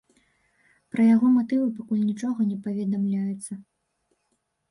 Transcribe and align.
Пра 0.93 1.03
яго 1.15 1.27
матывы 1.33 1.67
пакуль 1.81 2.01
нічога 2.11 2.47
не 2.51 2.57
паведамляецца. 2.63 3.53